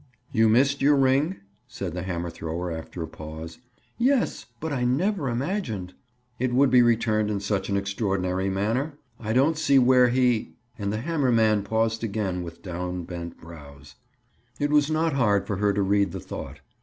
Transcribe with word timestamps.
"You 0.31 0.49
missed 0.49 0.81
your 0.81 0.95
ring?" 0.95 1.35
said 1.67 1.93
the 1.93 2.01
hammer 2.01 2.31
thrower 2.31 2.71
after 2.71 3.03
a 3.03 3.07
pause. 3.07 3.59
"Yes. 3.99 4.47
But 4.59 4.73
I 4.73 4.83
never 4.83 5.29
imagined—" 5.29 5.93
"It 6.39 6.55
would 6.55 6.71
be 6.71 6.81
returned 6.81 7.29
in 7.29 7.39
such 7.39 7.69
an 7.69 7.77
extraordinary 7.77 8.49
manner? 8.49 8.97
I 9.19 9.33
don't 9.33 9.59
see 9.59 9.77
where 9.77 10.07
he—?" 10.09 10.55
And 10.75 10.91
the 10.91 11.01
hammer 11.01 11.31
man 11.31 11.61
paused 11.61 12.03
again 12.03 12.41
with 12.41 12.63
downbent 12.63 13.37
brows. 13.39 13.93
It 14.57 14.71
was 14.71 14.89
not 14.89 15.13
hard 15.13 15.45
for 15.45 15.57
her 15.57 15.71
to 15.71 15.83
read 15.83 16.13
the 16.13 16.19
thought. 16.19 16.61